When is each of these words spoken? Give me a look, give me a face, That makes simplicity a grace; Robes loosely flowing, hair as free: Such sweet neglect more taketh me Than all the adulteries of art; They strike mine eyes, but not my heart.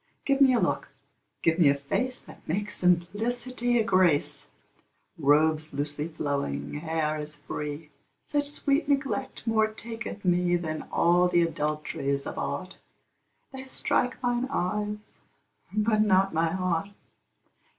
Give 0.25 0.41
me 0.41 0.51
a 0.53 0.59
look, 0.59 0.89
give 1.43 1.59
me 1.59 1.69
a 1.69 1.75
face, 1.75 2.21
That 2.21 2.47
makes 2.47 2.75
simplicity 2.77 3.77
a 3.77 3.83
grace; 3.83 4.47
Robes 5.15 5.73
loosely 5.73 6.07
flowing, 6.07 6.73
hair 6.79 7.17
as 7.17 7.35
free: 7.35 7.91
Such 8.25 8.49
sweet 8.49 8.89
neglect 8.89 9.45
more 9.45 9.67
taketh 9.67 10.25
me 10.25 10.55
Than 10.55 10.87
all 10.91 11.27
the 11.27 11.43
adulteries 11.43 12.25
of 12.25 12.39
art; 12.39 12.77
They 13.53 13.65
strike 13.65 14.15
mine 14.23 14.47
eyes, 14.49 15.19
but 15.71 16.01
not 16.01 16.33
my 16.33 16.49
heart. 16.49 16.89